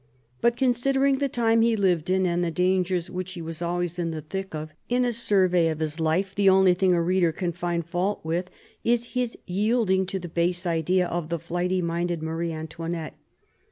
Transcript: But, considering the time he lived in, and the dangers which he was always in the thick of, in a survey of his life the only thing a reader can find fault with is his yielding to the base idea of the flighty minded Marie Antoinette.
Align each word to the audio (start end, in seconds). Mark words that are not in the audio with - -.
But, 0.41 0.57
considering 0.57 1.19
the 1.19 1.29
time 1.29 1.61
he 1.61 1.75
lived 1.75 2.09
in, 2.09 2.25
and 2.25 2.43
the 2.43 2.49
dangers 2.49 3.11
which 3.11 3.33
he 3.33 3.41
was 3.43 3.61
always 3.61 3.99
in 3.99 4.09
the 4.09 4.23
thick 4.23 4.55
of, 4.55 4.73
in 4.89 5.05
a 5.05 5.13
survey 5.13 5.67
of 5.67 5.77
his 5.77 5.99
life 5.99 6.33
the 6.33 6.49
only 6.49 6.73
thing 6.73 6.95
a 6.95 7.01
reader 7.03 7.31
can 7.31 7.51
find 7.51 7.85
fault 7.85 8.19
with 8.25 8.49
is 8.83 9.13
his 9.13 9.37
yielding 9.45 10.07
to 10.07 10.17
the 10.17 10.27
base 10.27 10.65
idea 10.65 11.05
of 11.05 11.29
the 11.29 11.37
flighty 11.37 11.83
minded 11.83 12.23
Marie 12.23 12.51
Antoinette. 12.51 13.13